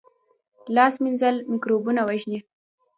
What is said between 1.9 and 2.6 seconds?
وژني